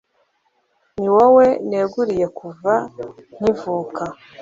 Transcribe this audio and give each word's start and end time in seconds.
Ni 0.99 1.07
wowe 1.15 1.45
neguriwe 1.67 2.27
kuva 2.39 2.73
nkivuka 3.37 4.03